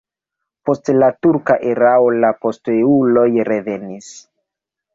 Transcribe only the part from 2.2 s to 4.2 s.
la posteuloj revenis.